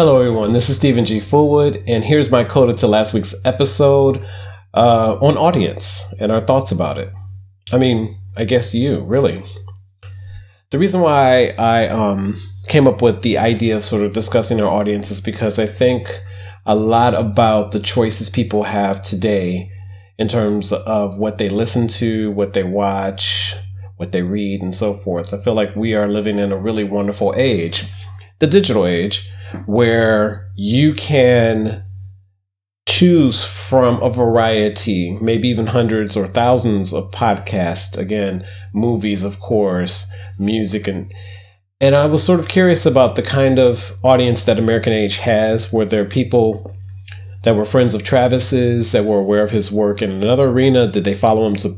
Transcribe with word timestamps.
Hello, 0.00 0.18
everyone. 0.18 0.52
This 0.52 0.70
is 0.70 0.76
Steven 0.76 1.04
G. 1.04 1.18
Fullwood, 1.18 1.84
and 1.86 2.02
here's 2.02 2.30
my 2.30 2.42
coda 2.42 2.72
to 2.72 2.86
last 2.86 3.12
week's 3.12 3.34
episode 3.44 4.26
uh, 4.72 5.18
on 5.20 5.36
audience 5.36 6.10
and 6.18 6.32
our 6.32 6.40
thoughts 6.40 6.72
about 6.72 6.96
it. 6.96 7.12
I 7.70 7.76
mean, 7.76 8.18
I 8.34 8.46
guess 8.46 8.74
you, 8.74 9.04
really. 9.04 9.42
The 10.70 10.78
reason 10.78 11.02
why 11.02 11.48
I 11.58 11.88
um, 11.88 12.40
came 12.66 12.88
up 12.88 13.02
with 13.02 13.20
the 13.20 13.36
idea 13.36 13.76
of 13.76 13.84
sort 13.84 14.02
of 14.02 14.14
discussing 14.14 14.58
our 14.58 14.70
audience 14.70 15.10
is 15.10 15.20
because 15.20 15.58
I 15.58 15.66
think 15.66 16.08
a 16.64 16.74
lot 16.74 17.12
about 17.12 17.72
the 17.72 17.80
choices 17.80 18.30
people 18.30 18.62
have 18.62 19.02
today 19.02 19.70
in 20.16 20.28
terms 20.28 20.72
of 20.72 21.18
what 21.18 21.36
they 21.36 21.50
listen 21.50 21.88
to, 21.88 22.30
what 22.30 22.54
they 22.54 22.64
watch, 22.64 23.54
what 23.98 24.12
they 24.12 24.22
read, 24.22 24.62
and 24.62 24.74
so 24.74 24.94
forth. 24.94 25.34
I 25.34 25.42
feel 25.42 25.52
like 25.52 25.76
we 25.76 25.94
are 25.94 26.08
living 26.08 26.38
in 26.38 26.52
a 26.52 26.56
really 26.56 26.84
wonderful 26.84 27.34
age, 27.36 27.84
the 28.38 28.46
digital 28.46 28.86
age, 28.86 29.30
where 29.66 30.48
you 30.56 30.94
can 30.94 31.84
choose 32.86 33.44
from 33.44 34.02
a 34.02 34.10
variety, 34.10 35.16
maybe 35.20 35.48
even 35.48 35.68
hundreds 35.68 36.16
or 36.16 36.26
thousands 36.26 36.92
of 36.92 37.10
podcasts, 37.12 37.96
again, 37.96 38.44
movies, 38.72 39.22
of 39.22 39.38
course, 39.40 40.12
music 40.38 40.88
and 40.88 41.12
and 41.82 41.94
I 41.94 42.04
was 42.04 42.22
sort 42.22 42.40
of 42.40 42.48
curious 42.48 42.84
about 42.84 43.16
the 43.16 43.22
kind 43.22 43.58
of 43.58 43.96
audience 44.02 44.42
that 44.44 44.58
American 44.58 44.92
Age 44.92 45.16
has, 45.18 45.72
where 45.72 45.86
there 45.86 46.04
people 46.04 46.76
that 47.42 47.56
were 47.56 47.64
friends 47.64 47.94
of 47.94 48.04
Travis's, 48.04 48.92
that 48.92 49.06
were 49.06 49.20
aware 49.20 49.42
of 49.42 49.50
his 49.50 49.72
work 49.72 50.02
in 50.02 50.10
another 50.10 50.48
arena. 50.48 50.86
Did 50.86 51.04
they 51.04 51.14
follow 51.14 51.46
him 51.46 51.56
to 51.56 51.70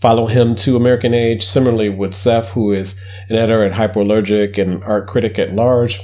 follow 0.00 0.26
him 0.26 0.54
to 0.54 0.76
American 0.76 1.12
Age? 1.12 1.44
Similarly 1.44 1.90
with 1.90 2.14
Seph, 2.14 2.50
who 2.52 2.72
is 2.72 2.98
an 3.28 3.36
editor 3.36 3.62
at 3.62 3.74
Hyperallergic 3.74 4.56
and 4.56 4.82
art 4.84 5.06
critic 5.06 5.38
at 5.38 5.54
large. 5.54 6.00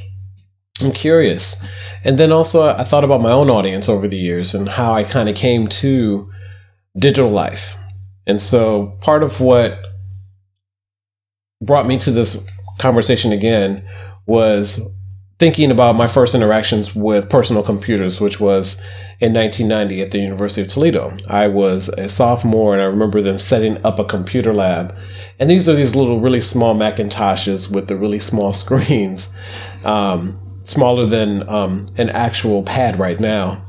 I'm 0.81 0.93
curious. 0.93 1.65
And 2.05 2.19
then 2.19 2.33
also 2.33 2.69
I 2.69 2.84
thought 2.84 3.05
about 3.05 3.21
my 3.21 3.33
own 3.33 3.51
audience 3.51 3.89
over 3.89 4.07
the 4.07 4.19
years 4.19 4.55
and 4.55 4.69
how 4.69 4.93
I 4.93 5.05
kind 5.05 5.29
of 5.29 5.37
came 5.37 5.67
to 5.67 6.31
digital 6.97 7.31
life. 7.31 7.77
And 8.27 8.41
so 8.41 8.97
part 9.01 9.23
of 9.23 9.41
what 9.41 9.79
brought 11.61 11.87
me 11.87 11.99
to 11.99 12.11
this 12.11 12.47
conversation 12.79 13.33
again 13.33 13.84
was 14.27 14.95
thinking 15.39 15.71
about 15.71 15.97
my 15.97 16.06
first 16.06 16.34
interactions 16.34 16.95
with 16.95 17.31
personal 17.31 17.62
computers, 17.62 18.21
which 18.21 18.41
was 18.41 18.81
in 19.21 19.33
1990 19.34 20.03
at 20.03 20.11
the 20.11 20.19
University 20.19 20.62
of 20.62 20.69
Toledo. 20.69 21.17
I 21.29 21.49
was 21.49 21.89
a 21.91 22.09
sophomore 22.09 22.73
and 22.73 22.83
I 22.83 22.87
remember 22.87 23.21
them 23.21 23.39
setting 23.39 23.84
up 23.84 23.99
a 23.99 24.05
computer 24.05 24.53
lab. 24.53 24.95
And 25.39 25.49
these 25.49 25.69
are 25.69 25.75
these 25.75 25.95
little, 25.95 26.21
really 26.21 26.41
small 26.41 26.75
Macintoshes 26.75 27.73
with 27.73 27.89
the 27.89 27.97
really 27.97 28.19
small 28.19 28.53
screens, 28.65 29.37
um, 29.84 30.39
smaller 30.69 31.07
than 31.07 31.49
um, 31.49 31.87
an 31.97 32.11
actual 32.11 32.63
pad 32.63 32.99
right 32.99 33.19
now. 33.19 33.65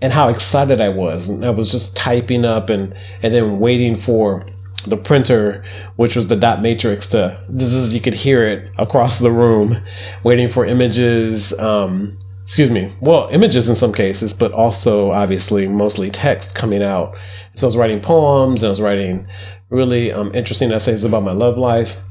And 0.00 0.12
how 0.12 0.28
excited 0.28 0.80
I 0.80 0.88
was. 0.88 1.28
And 1.28 1.44
I 1.44 1.50
was 1.50 1.70
just 1.70 1.96
typing 1.96 2.44
up 2.44 2.70
and, 2.70 2.96
and 3.22 3.34
then 3.34 3.58
waiting 3.58 3.96
for 3.96 4.46
the 4.86 4.96
printer, 4.96 5.62
which 5.96 6.16
was 6.16 6.28
the 6.28 6.36
dot 6.36 6.62
matrix, 6.62 7.08
to 7.08 7.38
you 7.50 8.00
could 8.00 8.14
hear 8.14 8.44
it 8.44 8.70
across 8.78 9.18
the 9.18 9.30
room, 9.30 9.78
waiting 10.22 10.48
for 10.48 10.64
images. 10.64 11.52
Um, 11.58 12.10
excuse 12.44 12.70
me. 12.70 12.94
Well, 13.00 13.28
images 13.30 13.68
in 13.68 13.74
some 13.74 13.92
cases, 13.92 14.32
but 14.32 14.52
also 14.52 15.10
obviously 15.10 15.68
mostly 15.68 16.08
text 16.08 16.54
coming 16.54 16.82
out. 16.82 17.14
So 17.56 17.66
I 17.66 17.68
was 17.68 17.76
writing 17.76 18.00
poems 18.00 18.62
and 18.62 18.68
I 18.68 18.70
was 18.70 18.80
writing 18.80 19.26
really 19.68 20.12
um, 20.12 20.34
interesting 20.34 20.70
essays 20.70 21.04
about 21.04 21.24
my 21.24 21.32
love 21.32 21.58
life. 21.58 22.02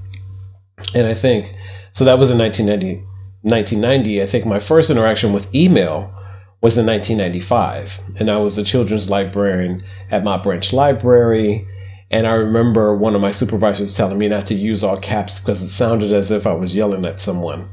And 0.94 1.08
I 1.08 1.16
think 1.16 1.56
so. 1.92 2.06
That 2.06 2.20
was 2.20 2.30
in 2.30 2.38
1990. 2.38 3.07
1990. 3.50 4.22
I 4.22 4.26
think 4.26 4.46
my 4.46 4.60
first 4.60 4.90
interaction 4.90 5.34
with 5.34 5.54
email 5.54 6.14
was 6.62 6.78
in 6.78 6.86
1995, 6.86 8.20
and 8.20 8.30
I 8.30 8.38
was 8.38 8.58
a 8.58 8.64
children's 8.64 9.10
librarian 9.10 9.84
at 10.10 10.24
my 10.24 10.38
Branch 10.38 10.74
Library 10.74 11.68
and 12.10 12.26
I 12.26 12.34
remember 12.34 12.96
one 12.96 13.16
of 13.16 13.22
my 13.22 13.32
supervisors 13.32 13.98
telling 13.98 14.18
me 14.18 14.30
not 14.30 14.48
to 14.48 14.54
use 14.54 14.82
all 14.84 14.98
caps 14.98 15.40
because 15.40 15.62
it 15.62 15.70
sounded 15.70 16.14
as 16.14 16.32
if 16.32 16.48
I 16.48 16.54
was 16.54 16.74
yelling 16.76 17.04
at 17.06 17.20
someone. 17.20 17.68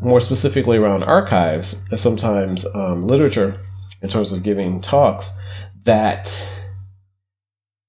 more 0.00 0.20
specifically 0.20 0.78
around 0.78 1.02
archives 1.02 1.86
and 1.90 2.00
sometimes 2.00 2.64
um, 2.74 3.06
literature 3.06 3.60
in 4.00 4.08
terms 4.08 4.32
of 4.32 4.42
giving 4.42 4.80
talks 4.80 5.38
that 5.84 6.48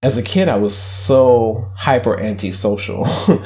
as 0.03 0.17
a 0.17 0.23
kid 0.23 0.49
I 0.49 0.57
was 0.57 0.75
so 0.75 1.71
hyper 1.75 2.19
antisocial. 2.19 3.05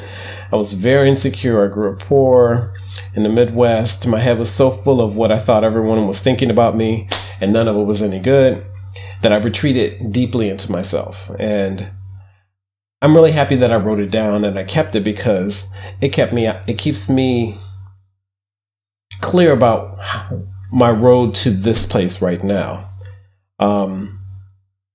I 0.52 0.56
was 0.56 0.72
very 0.72 1.08
insecure. 1.08 1.64
I 1.64 1.72
grew 1.72 1.92
up 1.92 1.98
poor 1.98 2.74
in 3.14 3.22
the 3.22 3.28
Midwest. 3.28 4.06
My 4.06 4.20
head 4.20 4.38
was 4.38 4.50
so 4.50 4.70
full 4.70 5.00
of 5.00 5.16
what 5.16 5.32
I 5.32 5.38
thought 5.38 5.64
everyone 5.64 6.06
was 6.06 6.20
thinking 6.20 6.50
about 6.50 6.76
me, 6.76 7.08
and 7.40 7.52
none 7.52 7.68
of 7.68 7.76
it 7.76 7.84
was 7.84 8.02
any 8.02 8.20
good, 8.20 8.64
that 9.22 9.32
I 9.32 9.36
retreated 9.36 10.12
deeply 10.12 10.48
into 10.48 10.70
myself. 10.70 11.30
And 11.38 11.90
I'm 13.02 13.14
really 13.14 13.32
happy 13.32 13.56
that 13.56 13.72
I 13.72 13.76
wrote 13.76 14.00
it 14.00 14.10
down 14.10 14.44
and 14.44 14.58
I 14.58 14.64
kept 14.64 14.94
it 14.94 15.04
because 15.04 15.72
it 16.00 16.10
kept 16.10 16.32
me, 16.32 16.46
it 16.46 16.78
keeps 16.78 17.08
me 17.08 17.58
clear 19.20 19.52
about 19.52 19.98
my 20.72 20.90
road 20.90 21.34
to 21.34 21.50
this 21.50 21.86
place 21.86 22.22
right 22.22 22.42
now. 22.42 22.88
Um, 23.58 24.20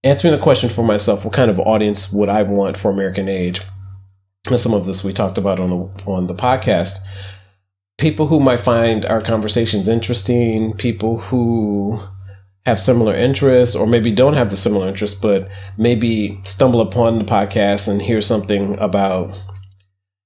answering 0.04 0.32
the 0.32 0.42
question 0.42 0.70
for 0.70 0.84
myself, 0.84 1.24
what 1.26 1.34
kind 1.34 1.52
of 1.52 1.60
audience 1.60 2.12
would 2.12 2.30
I 2.30 2.44
want 2.44 2.78
for 2.78 2.92
American 2.92 3.30
Age? 3.30 3.62
And 4.52 4.60
some 4.60 4.74
of 4.74 4.86
this 4.86 5.04
we 5.04 5.14
talked 5.14 5.38
about 5.38 5.60
on 5.60 5.70
the 5.70 6.04
on 6.06 6.28
the 6.28 6.36
podcast. 6.36 6.98
People 7.98 8.28
who 8.28 8.40
might 8.40 8.60
find 8.60 9.06
our 9.06 9.22
conversations 9.22 9.88
interesting, 9.88 10.74
people 10.74 11.20
who 11.20 12.00
have 12.66 12.80
similar 12.80 13.16
interests, 13.16 13.76
or 13.76 13.88
maybe 13.88 14.12
don't 14.12 14.34
have 14.34 14.50
the 14.50 14.56
similar 14.56 14.88
interests, 14.88 15.20
but 15.20 15.50
maybe 15.78 16.40
stumble 16.44 16.82
upon 16.82 17.20
the 17.20 17.26
podcast 17.26 17.88
and 17.88 18.02
hear 18.02 18.22
something 18.22 18.78
about 18.80 19.40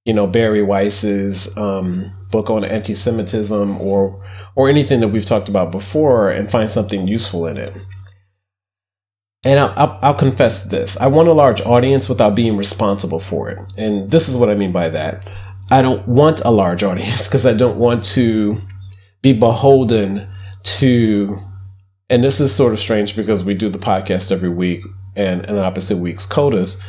you 0.06 0.13
know, 0.13 0.27
Bari 0.27 0.62
Weiss's 0.62 1.56
um, 1.57 2.13
book 2.31 2.50
on 2.50 2.63
anti-Semitism 2.63 3.81
or 3.81 4.24
or 4.56 4.69
anything 4.69 5.01
that 5.01 5.10
we've 5.10 5.25
talked 5.25 5.50
about 5.50 5.72
before 5.72 6.30
and 6.30 6.50
find 6.50 6.69
something 6.72 7.07
useful 7.07 7.48
in 7.48 7.57
it. 7.57 7.74
And 9.45 9.59
I'll, 9.59 10.00
I'll, 10.01 10.13
confess 10.15 10.63
this 10.63 10.97
I 10.97 11.06
want 11.06 11.27
a 11.27 11.33
large 11.33 11.62
audience 11.62 12.09
without 12.09 12.36
being 12.36 12.57
responsible 12.57 13.19
for 13.19 13.50
it. 13.50 13.59
And 13.77 14.09
this 14.09 14.27
is 14.27 14.36
what 14.36 14.50
I 14.50 14.56
mean 14.56 14.71
by 14.71 14.89
that. 14.89 15.31
I 15.69 15.83
don't 15.83 16.07
want 16.07 16.42
a 16.44 16.51
large 16.51 16.83
audience 16.89 17.27
because 17.27 17.45
I 17.45 17.53
don't 17.53 17.77
want 17.77 18.03
to 18.06 18.59
be 19.21 19.33
beholden 19.33 20.27
to, 20.63 21.39
and 22.09 22.24
this 22.24 22.42
is 22.42 22.53
sort 22.53 22.74
of 22.74 22.80
strange 22.80 23.15
because 23.15 23.44
we 23.44 23.53
do 23.53 23.69
the 23.69 23.77
podcast 23.77 24.31
every 24.31 24.50
week 24.50 24.83
and 25.15 25.45
an 25.45 25.57
opposite 25.57 25.98
week's 25.98 26.25
codas. 26.25 26.83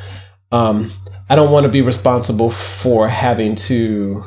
Um, 0.51 0.91
I 1.29 1.37
don't 1.37 1.53
want 1.53 1.65
to 1.65 1.73
be 1.73 1.83
responsible 1.83 2.51
for 2.51 3.09
having 3.09 3.55
to 3.57 4.25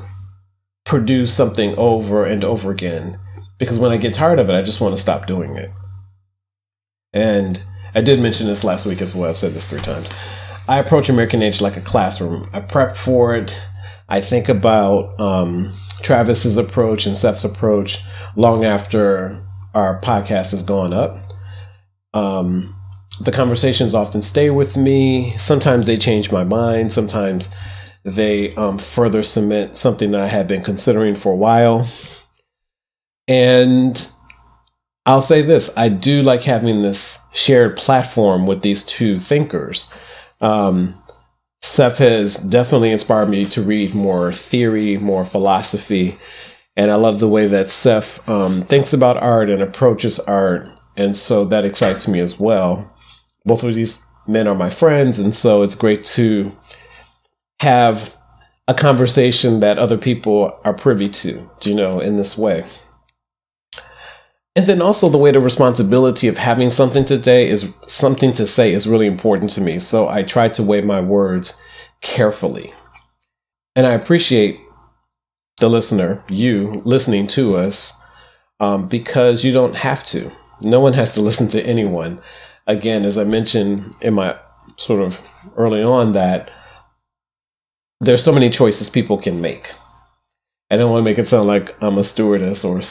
produce 0.85 1.33
something 1.33 1.75
over 1.77 2.25
and 2.25 2.43
over 2.43 2.71
again 2.71 3.19
because 3.57 3.79
when 3.79 3.91
I 3.91 3.97
get 3.97 4.13
tired 4.13 4.39
of 4.39 4.49
it, 4.49 4.53
I 4.53 4.61
just 4.61 4.81
want 4.81 4.95
to 4.95 5.01
stop 5.01 5.25
doing 5.25 5.55
it. 5.55 5.71
And 7.13 7.61
I 7.95 8.01
did 8.01 8.19
mention 8.19 8.47
this 8.47 8.63
last 8.63 8.85
week 8.85 9.01
as 9.01 9.15
well. 9.15 9.29
I've 9.29 9.37
said 9.37 9.53
this 9.53 9.67
three 9.67 9.81
times. 9.81 10.13
I 10.67 10.77
approach 10.77 11.09
American 11.09 11.41
Age 11.41 11.61
like 11.61 11.77
a 11.77 11.81
classroom. 11.81 12.49
I 12.53 12.61
prep 12.61 12.95
for 12.95 13.35
it. 13.35 13.59
I 14.07 14.21
think 14.21 14.49
about 14.49 15.19
um, 15.19 15.73
Travis's 16.01 16.57
approach 16.57 17.05
and 17.05 17.15
Seph's 17.15 17.43
approach 17.43 18.03
long 18.35 18.65
after 18.65 19.43
our 19.73 19.99
podcast 20.01 20.51
has 20.51 20.63
gone 20.63 20.93
up. 20.93 21.17
Um, 22.13 22.75
the 23.21 23.31
conversations 23.31 23.93
often 23.93 24.21
stay 24.21 24.49
with 24.49 24.77
me. 24.77 25.31
Sometimes 25.37 25.87
they 25.87 25.97
change 25.97 26.31
my 26.31 26.43
mind. 26.43 26.91
Sometimes 26.91 27.53
they 28.03 28.53
um, 28.55 28.77
further 28.77 29.23
cement 29.23 29.75
something 29.75 30.11
that 30.11 30.21
I 30.21 30.27
had 30.27 30.47
been 30.47 30.63
considering 30.63 31.15
for 31.15 31.33
a 31.33 31.35
while. 31.35 31.87
And 33.27 34.09
I'll 35.09 35.23
say 35.23 35.41
this 35.41 35.75
I 35.75 35.89
do 35.89 36.21
like 36.21 36.43
having 36.43 36.83
this 36.83 37.25
shared 37.33 37.75
platform 37.75 38.45
with 38.45 38.61
these 38.61 38.83
two 38.83 39.19
thinkers. 39.19 39.91
Um, 40.39 41.01
Seph 41.63 41.97
has 41.97 42.35
definitely 42.35 42.91
inspired 42.91 43.27
me 43.27 43.45
to 43.45 43.61
read 43.63 43.95
more 43.95 44.31
theory, 44.31 44.97
more 44.97 45.25
philosophy. 45.25 46.19
And 46.77 46.91
I 46.91 46.95
love 46.95 47.19
the 47.19 47.27
way 47.27 47.47
that 47.47 47.71
Seph 47.71 48.29
um, 48.29 48.61
thinks 48.61 48.93
about 48.93 49.17
art 49.17 49.49
and 49.49 49.63
approaches 49.63 50.19
art. 50.19 50.69
And 50.95 51.17
so 51.17 51.43
that 51.45 51.65
excites 51.65 52.07
me 52.07 52.19
as 52.19 52.39
well. 52.39 52.95
Both 53.45 53.63
of 53.63 53.73
these 53.73 54.05
men 54.27 54.47
are 54.47 54.53
my 54.53 54.69
friends. 54.69 55.17
And 55.17 55.33
so 55.33 55.63
it's 55.63 55.73
great 55.73 56.03
to 56.03 56.55
have 57.61 58.15
a 58.67 58.75
conversation 58.75 59.59
that 59.61 59.79
other 59.79 59.97
people 59.97 60.59
are 60.63 60.73
privy 60.75 61.07
to, 61.07 61.49
you 61.63 61.73
know, 61.73 61.99
in 61.99 62.15
this 62.15 62.37
way. 62.37 62.63
And 64.59 64.67
then 64.67 64.81
also 64.81 65.07
the 65.07 65.17
weight 65.17 65.37
of 65.37 65.45
responsibility 65.45 66.27
of 66.27 66.37
having 66.37 66.69
something 66.69 67.05
today 67.05 67.47
is 67.47 67.73
something 67.87 68.33
to 68.33 68.45
say 68.45 68.73
is 68.73 68.89
really 68.89 69.07
important 69.07 69.51
to 69.51 69.61
me. 69.61 69.79
So 69.79 70.09
I 70.09 70.21
try 70.21 70.49
to 70.49 70.61
weigh 70.61 70.81
my 70.81 70.99
words 70.99 71.63
carefully. 72.01 72.73
And 73.73 73.87
I 73.87 73.93
appreciate 73.93 74.59
the 75.61 75.69
listener, 75.69 76.21
you 76.27 76.81
listening 76.83 77.25
to 77.27 77.55
us, 77.55 78.03
um, 78.59 78.89
because 78.89 79.45
you 79.45 79.53
don't 79.53 79.75
have 79.75 80.03
to. 80.07 80.29
No 80.59 80.81
one 80.81 80.91
has 80.91 81.13
to 81.13 81.21
listen 81.21 81.47
to 81.47 81.65
anyone. 81.65 82.19
Again, 82.67 83.05
as 83.05 83.17
I 83.17 83.23
mentioned 83.23 83.95
in 84.01 84.15
my 84.15 84.37
sort 84.75 85.01
of 85.01 85.25
early 85.55 85.81
on, 85.81 86.11
that 86.11 86.51
there's 88.01 88.25
so 88.25 88.33
many 88.33 88.49
choices 88.49 88.89
people 88.89 89.17
can 89.17 89.39
make. 89.39 89.71
I 90.71 90.77
don't 90.77 90.91
want 90.91 91.01
to 91.01 91.05
make 91.05 91.17
it 91.17 91.27
sound 91.27 91.47
like 91.47 91.75
I'm 91.81 91.97
a 91.97 92.03
stewardess 92.03 92.63
or 92.63 92.81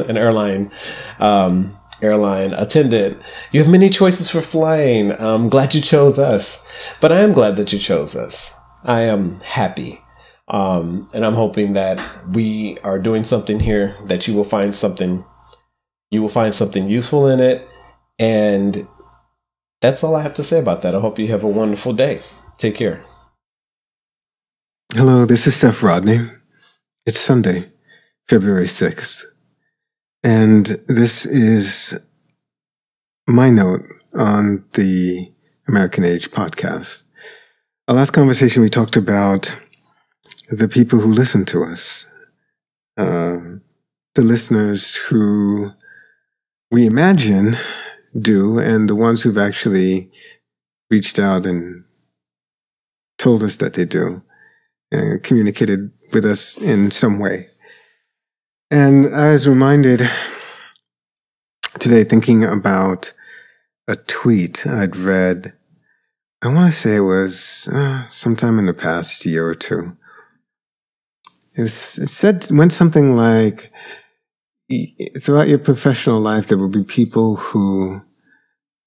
an 0.08 0.16
airline 0.16 0.70
um, 1.20 1.78
airline 2.02 2.52
attendant. 2.52 3.20
You 3.52 3.60
have 3.62 3.70
many 3.70 3.88
choices 3.88 4.30
for 4.30 4.40
flying. 4.40 5.12
I'm 5.20 5.48
glad 5.48 5.74
you 5.74 5.80
chose 5.80 6.18
us, 6.18 6.68
but 7.00 7.12
I 7.12 7.20
am 7.20 7.32
glad 7.32 7.56
that 7.56 7.72
you 7.72 7.78
chose 7.78 8.16
us. 8.16 8.58
I 8.84 9.02
am 9.02 9.40
happy. 9.40 10.00
Um, 10.48 11.08
and 11.12 11.24
I'm 11.24 11.34
hoping 11.34 11.74
that 11.74 12.02
we 12.32 12.78
are 12.78 12.98
doing 12.98 13.22
something 13.22 13.60
here 13.60 13.94
that 14.06 14.26
you 14.26 14.34
will 14.34 14.44
find 14.44 14.74
something, 14.74 15.24
you 16.10 16.22
will 16.22 16.28
find 16.30 16.54
something 16.54 16.88
useful 16.88 17.28
in 17.28 17.38
it. 17.38 17.68
And 18.18 18.88
that's 19.80 20.02
all 20.02 20.16
I 20.16 20.22
have 20.22 20.34
to 20.34 20.42
say 20.42 20.58
about 20.58 20.82
that. 20.82 20.94
I 20.94 21.00
hope 21.00 21.18
you 21.18 21.28
have 21.28 21.44
a 21.44 21.48
wonderful 21.48 21.92
day. 21.92 22.20
Take 22.56 22.76
care. 22.76 23.02
Hello, 24.94 25.26
this 25.26 25.46
is 25.46 25.54
Seph 25.54 25.82
Rodney. 25.82 26.37
It's 27.08 27.18
Sunday, 27.18 27.70
February 28.28 28.66
6th, 28.66 29.24
and 30.22 30.66
this 30.88 31.24
is 31.24 31.98
my 33.26 33.48
note 33.48 33.80
on 34.12 34.66
the 34.74 35.32
American 35.66 36.04
Age 36.04 36.30
podcast. 36.30 37.04
Our 37.88 37.94
last 37.94 38.10
conversation, 38.10 38.60
we 38.60 38.68
talked 38.68 38.94
about 38.94 39.58
the 40.50 40.68
people 40.68 40.98
who 40.98 41.10
listen 41.10 41.46
to 41.46 41.64
us, 41.64 42.04
uh, 42.98 43.38
the 44.14 44.22
listeners 44.22 44.96
who 44.96 45.70
we 46.70 46.84
imagine 46.84 47.56
do, 48.20 48.58
and 48.58 48.86
the 48.86 48.94
ones 48.94 49.22
who've 49.22 49.38
actually 49.38 50.10
reached 50.90 51.18
out 51.18 51.46
and 51.46 51.84
told 53.16 53.42
us 53.42 53.56
that 53.56 53.72
they 53.72 53.86
do, 53.86 54.20
and 54.92 55.22
communicated 55.22 55.90
with 56.12 56.24
us 56.24 56.56
in 56.58 56.90
some 56.90 57.18
way. 57.18 57.48
And 58.70 59.14
I 59.14 59.32
was 59.32 59.48
reminded 59.48 60.08
today, 61.78 62.04
thinking 62.04 62.44
about 62.44 63.12
a 63.86 63.96
tweet 63.96 64.66
I'd 64.66 64.96
read. 64.96 65.54
I 66.42 66.48
want 66.48 66.72
to 66.72 66.78
say 66.78 66.96
it 66.96 67.00
was 67.00 67.68
uh, 67.72 68.08
sometime 68.08 68.58
in 68.58 68.66
the 68.66 68.74
past 68.74 69.24
year 69.24 69.48
or 69.48 69.54
two. 69.54 69.96
It, 71.56 71.62
was, 71.62 71.98
it 71.98 72.08
said 72.08 72.46
went 72.50 72.72
something 72.72 73.16
like, 73.16 73.72
"Throughout 75.20 75.48
your 75.48 75.58
professional 75.58 76.20
life, 76.20 76.46
there 76.46 76.58
will 76.58 76.68
be 76.68 76.84
people 76.84 77.36
who 77.36 78.02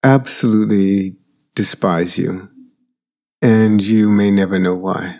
absolutely 0.03 1.17
despise 1.55 2.17
you, 2.17 2.49
and 3.41 3.81
you 3.81 4.09
may 4.09 4.31
never 4.31 4.59
know 4.59 4.75
why." 4.75 5.17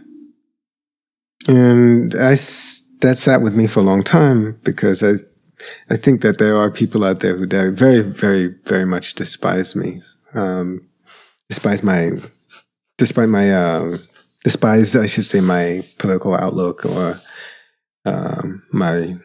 And 1.47 2.13
I, 2.15 2.31
that 3.01 3.15
sat 3.17 3.41
with 3.41 3.55
me 3.55 3.67
for 3.67 3.79
a 3.79 3.83
long 3.83 4.03
time 4.03 4.59
because 4.63 5.03
I, 5.03 5.13
I 5.89 5.97
think 5.97 6.21
that 6.21 6.37
there 6.37 6.55
are 6.55 6.69
people 6.71 7.03
out 7.03 7.19
there 7.19 7.37
who 7.37 7.47
very, 7.47 8.01
very, 8.01 8.47
very 8.65 8.85
much 8.85 9.15
despise 9.15 9.75
me, 9.75 10.01
um, 10.33 10.87
despise 11.49 11.83
my, 11.83 12.11
despite 12.97 13.29
my, 13.29 13.51
uh, 13.51 13.97
despise, 14.43 14.95
I 14.95 15.07
should 15.07 15.25
say, 15.25 15.41
my 15.41 15.83
political 15.97 16.35
outlook 16.35 16.85
or 16.85 17.15
um, 18.05 18.63
my 18.71 19.17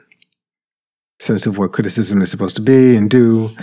sense 1.21 1.47
of 1.47 1.59
what 1.59 1.73
criticism 1.73 2.21
is 2.23 2.31
supposed 2.31 2.57
to 2.57 2.63
be 2.63 2.97
and 2.97 3.11
do, 3.11 3.55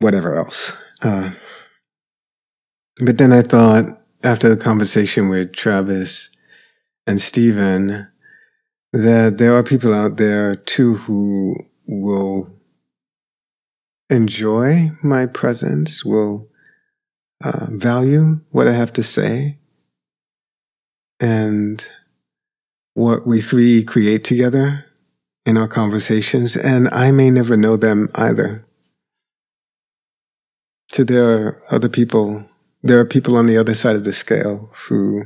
whatever 0.00 0.36
else. 0.36 0.76
Uh, 1.02 1.30
but 3.00 3.18
then 3.18 3.32
I 3.32 3.42
thought, 3.42 3.84
after 4.24 4.48
the 4.48 4.56
conversation 4.56 5.28
with 5.28 5.52
Travis, 5.52 6.30
and 7.08 7.22
Stephen 7.22 8.06
that 8.92 9.38
there 9.38 9.54
are 9.54 9.62
people 9.62 9.94
out 9.94 10.18
there 10.18 10.54
too 10.54 10.96
who 10.96 11.56
will 11.86 12.50
enjoy 14.10 14.90
my 15.02 15.24
presence, 15.24 16.04
will 16.04 16.50
uh, 17.42 17.66
value 17.70 18.40
what 18.50 18.68
I 18.68 18.72
have 18.72 18.92
to 18.92 19.02
say, 19.02 19.58
and 21.18 21.88
what 22.92 23.26
we 23.26 23.40
three 23.40 23.82
create 23.84 24.22
together 24.22 24.84
in 25.46 25.56
our 25.56 25.68
conversations, 25.68 26.58
and 26.58 26.90
I 26.90 27.10
may 27.10 27.30
never 27.30 27.56
know 27.56 27.78
them 27.78 28.10
either. 28.16 28.66
So 30.90 31.04
there 31.04 31.30
are 31.30 31.62
other 31.70 31.88
people, 31.88 32.44
there 32.82 33.00
are 33.00 33.06
people 33.06 33.34
on 33.38 33.46
the 33.46 33.56
other 33.56 33.74
side 33.74 33.96
of 33.96 34.04
the 34.04 34.12
scale 34.12 34.70
who 34.88 35.24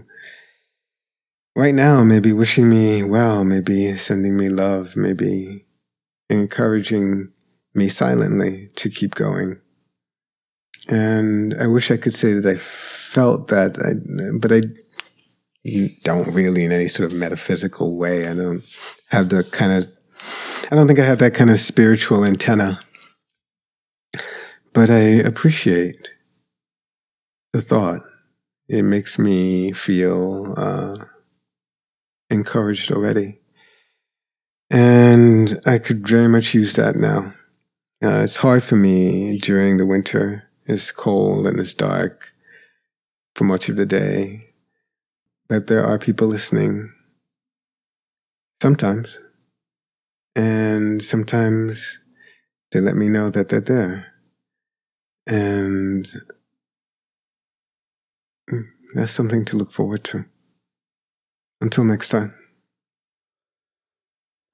right 1.54 1.74
now 1.74 2.02
maybe 2.02 2.32
wishing 2.32 2.68
me 2.68 3.02
well, 3.02 3.44
maybe 3.44 3.96
sending 3.96 4.36
me 4.36 4.48
love, 4.48 4.96
maybe 4.96 5.66
encouraging 6.28 7.28
me 7.74 7.88
silently 7.88 8.70
to 8.76 8.90
keep 8.90 9.14
going. 9.14 9.60
And 10.88 11.54
I 11.60 11.66
wish 11.66 11.90
I 11.90 11.96
could 11.96 12.14
say 12.14 12.32
that 12.34 12.46
I 12.46 12.56
felt 12.56 13.48
that, 13.48 13.78
I, 13.78 13.92
but 14.38 14.52
I 14.52 14.62
don't 16.02 16.34
really 16.34 16.64
in 16.64 16.72
any 16.72 16.88
sort 16.88 17.10
of 17.10 17.16
metaphysical 17.16 17.96
way. 17.96 18.26
I 18.26 18.34
don't 18.34 18.64
have 19.08 19.28
the 19.28 19.48
kind 19.52 19.72
of, 19.72 19.92
I 20.70 20.74
don't 20.74 20.86
think 20.86 20.98
I 20.98 21.04
have 21.04 21.20
that 21.20 21.34
kind 21.34 21.50
of 21.50 21.60
spiritual 21.60 22.24
antenna. 22.24 22.80
But 24.72 24.90
I 24.90 24.98
appreciate 24.98 26.08
the 27.52 27.60
thought. 27.60 28.02
It 28.68 28.82
makes 28.82 29.18
me 29.18 29.72
feel 29.72 30.54
uh, 30.56 31.04
encouraged 32.32 32.90
already. 32.90 33.38
And 34.70 35.60
I 35.66 35.78
could 35.78 36.08
very 36.08 36.28
much 36.28 36.54
use 36.54 36.74
that 36.74 36.96
now. 36.96 37.34
Uh, 38.02 38.22
it's 38.24 38.38
hard 38.38 38.64
for 38.64 38.76
me 38.76 39.38
during 39.38 39.76
the 39.76 39.86
winter. 39.86 40.44
It's 40.66 40.90
cold 40.90 41.46
and 41.46 41.60
it's 41.60 41.74
dark 41.74 42.32
for 43.36 43.44
much 43.44 43.68
of 43.68 43.76
the 43.76 43.86
day. 43.86 44.48
But 45.48 45.66
there 45.66 45.84
are 45.84 45.98
people 45.98 46.26
listening. 46.26 46.90
Sometimes. 48.62 49.20
And 50.34 51.02
sometimes 51.02 52.00
they 52.70 52.80
let 52.80 52.96
me 52.96 53.08
know 53.08 53.28
that 53.28 53.50
they're 53.50 53.60
there. 53.60 54.06
And 55.26 56.06
mm, 58.50 58.64
that's 58.94 59.12
something 59.12 59.44
to 59.46 59.56
look 59.56 59.70
forward 59.70 60.02
to. 60.04 60.24
Until 61.62 61.84
next 61.84 62.08
time. 62.08 62.34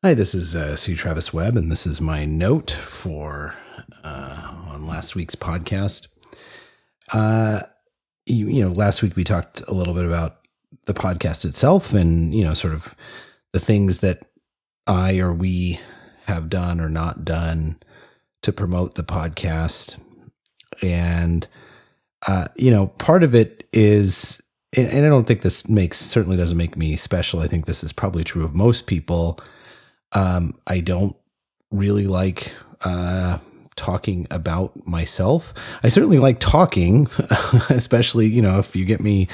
Hi, 0.05 0.13
this 0.13 0.35
is 0.35 0.55
uh, 0.55 0.77
C. 0.77 0.95
Travis 0.95 1.33
Webb, 1.33 1.57
and 1.57 1.73
this 1.73 1.87
is 1.87 2.03
my 2.03 2.27
note 2.27 2.71
for 2.71 3.55
uh, 4.05 4.55
on 4.69 4.87
last 4.87 5.17
week's 5.17 5.35
podcast. 5.35 6.09
Uh, 7.11 7.63
you, 8.27 8.49
you 8.49 8.63
know, 8.63 8.73
last 8.73 9.01
week 9.01 9.17
we 9.17 9.25
talked 9.25 9.63
a 9.67 9.73
little 9.73 9.95
bit 9.95 10.05
about 10.05 10.41
the 10.85 10.93
podcast 10.93 11.47
itself, 11.47 11.95
and 11.95 12.35
you 12.35 12.45
know, 12.45 12.53
sort 12.53 12.75
of 12.75 12.95
the 13.55 13.61
things 13.61 14.01
that 14.01 14.27
I 14.87 15.19
or 15.19 15.33
we 15.33 15.81
have 16.27 16.51
done 16.51 16.79
or 16.79 16.91
not 16.91 17.25
done 17.25 17.79
to 18.43 18.53
promote 18.53 18.97
the 18.97 19.03
podcast, 19.03 19.99
and 20.83 21.49
uh, 22.27 22.49
you 22.55 22.71
know, 22.71 22.89
part 22.89 23.23
of 23.23 23.35
it 23.35 23.67
is, 23.73 24.43
and 24.77 25.07
I 25.07 25.09
don't 25.09 25.27
think 25.27 25.43
this 25.43 25.69
makes 25.69 25.99
certainly 25.99 26.37
doesn't 26.37 26.57
make 26.57 26.77
me 26.77 26.97
special. 26.97 27.41
I 27.41 27.47
think 27.47 27.67
this 27.67 27.83
is 27.83 27.93
probably 27.93 28.25
true 28.25 28.45
of 28.45 28.55
most 28.55 28.87
people 28.87 29.39
um, 30.13 30.59
I 30.67 30.81
don't 30.81 31.17
really 31.71 32.07
like 32.07 32.55
uh, 32.83 33.39
talking 33.77 34.27
about 34.31 34.87
myself. 34.87 35.53
I 35.83 35.89
certainly 35.89 36.19
like 36.19 36.41
talking, 36.41 37.09
especially, 37.71 38.27
you 38.27 38.43
know, 38.43 38.59
if 38.59 38.75
you 38.75 38.85
get 38.85 39.01
me 39.01 39.29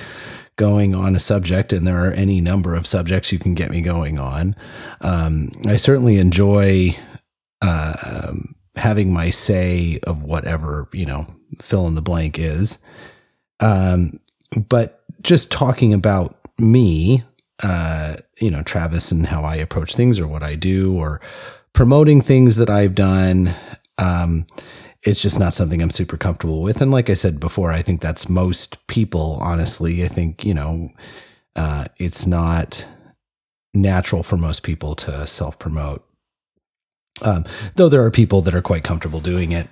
going 0.57 0.95
on 0.95 1.17
a 1.17 1.21
subject 1.21 1.73
and 1.73 1.87
there 1.87 2.09
are 2.09 2.13
any 2.13 2.41
number 2.41 2.75
of 2.75 2.87
subjects 2.87 3.33
you 3.33 3.39
can 3.39 3.55
get 3.55 3.71
me 3.71 3.81
going 3.81 4.19
on. 4.19 4.55
Um, 5.01 5.51
I 5.67 5.77
certainly 5.77 6.17
enjoy 6.19 6.97
uh, 7.61 8.33
having 8.77 9.13
my 9.13 9.31
say 9.31 9.99
of 10.05 10.23
whatever, 10.23 10.89
you 10.93 11.07
know, 11.07 11.27
fill 11.61 11.89
in 11.89 11.97
the 11.97 12.03
blank 12.03 12.39
is. 12.39 12.79
Um, 13.59 14.21
but 14.69 15.04
just 15.25 15.51
talking 15.51 15.93
about 15.93 16.39
me 16.59 17.25
uh, 17.63 18.17
you 18.41 18.51
know, 18.51 18.63
Travis 18.63 19.13
and 19.13 19.27
how 19.27 19.45
I 19.45 19.57
approach 19.57 19.95
things 19.95 20.19
or 20.19 20.27
what 20.27 20.43
I 20.43 20.55
do 20.57 20.97
or 20.97 21.21
promoting 21.73 22.21
things 22.21 22.57
that 22.57 22.71
I've 22.71 22.95
done. 22.95 23.55
Um, 23.99 24.47
it's 25.03 25.21
just 25.21 25.39
not 25.39 25.55
something 25.55 25.83
I'm 25.83 25.91
super 25.91 26.17
comfortable 26.17 26.63
with. 26.63 26.81
And 26.81 26.91
like 26.91 27.11
I 27.11 27.15
said 27.15 27.39
before, 27.39 27.71
I 27.71 27.83
think 27.83 28.01
that's 28.01 28.29
most 28.29 28.85
people, 28.87 29.39
honestly. 29.41 30.05
I 30.05 30.09
think, 30.09 30.45
you 30.45 30.55
know, 30.55 30.91
uh, 31.57 31.87
it's 31.99 32.27
not 32.27 32.87
natural 33.75 34.23
for 34.23 34.37
most 34.37 34.63
people 34.63 34.95
to 34.97 35.27
self 35.27 35.59
promote. 35.59 36.05
Um, 37.23 37.45
though 37.77 37.89
there 37.89 38.05
are 38.05 38.11
people 38.11 38.41
that 38.41 38.55
are 38.55 38.63
quite 38.63 38.83
comfortable 38.83 39.21
doing 39.21 39.53
it, 39.53 39.69